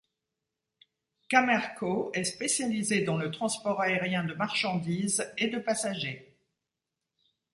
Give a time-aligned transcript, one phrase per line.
[1.29, 6.39] Camair-Co est spécialisée dans le transport aérien de marchandises et de passagers.